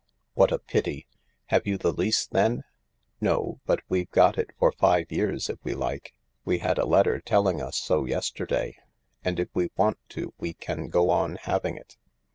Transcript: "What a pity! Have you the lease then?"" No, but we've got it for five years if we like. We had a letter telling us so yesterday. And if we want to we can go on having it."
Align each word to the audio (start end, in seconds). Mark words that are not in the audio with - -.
"What 0.33 0.51
a 0.51 0.57
pity! 0.57 1.05
Have 1.49 1.67
you 1.67 1.77
the 1.77 1.91
lease 1.91 2.25
then?"" 2.25 2.63
No, 3.21 3.59
but 3.67 3.81
we've 3.87 4.09
got 4.09 4.35
it 4.35 4.49
for 4.57 4.71
five 4.71 5.11
years 5.11 5.47
if 5.47 5.59
we 5.63 5.75
like. 5.75 6.15
We 6.43 6.57
had 6.57 6.79
a 6.79 6.87
letter 6.87 7.19
telling 7.21 7.61
us 7.61 7.77
so 7.77 8.05
yesterday. 8.05 8.77
And 9.23 9.39
if 9.39 9.49
we 9.53 9.69
want 9.77 9.99
to 10.17 10.33
we 10.39 10.53
can 10.55 10.87
go 10.87 11.11
on 11.11 11.35
having 11.43 11.77
it." 11.77 11.97